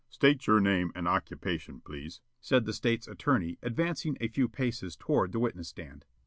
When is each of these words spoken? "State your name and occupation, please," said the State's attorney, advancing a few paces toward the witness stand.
"State 0.09 0.47
your 0.47 0.59
name 0.59 0.91
and 0.95 1.07
occupation, 1.07 1.79
please," 1.79 2.21
said 2.39 2.65
the 2.65 2.73
State's 2.73 3.07
attorney, 3.07 3.59
advancing 3.61 4.17
a 4.19 4.29
few 4.29 4.47
paces 4.49 4.95
toward 4.95 5.31
the 5.31 5.37
witness 5.39 5.67
stand. 5.67 6.05